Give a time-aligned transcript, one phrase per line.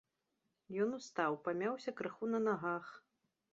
[0.85, 2.85] Ён устаў, памяўся крыху на нагах.